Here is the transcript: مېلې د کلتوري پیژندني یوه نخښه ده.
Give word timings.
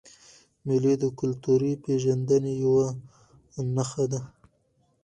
مېلې 0.65 0.93
د 1.01 1.05
کلتوري 1.19 1.71
پیژندني 1.83 2.53
یوه 2.63 2.87
نخښه 3.75 4.05
ده. 4.11 4.21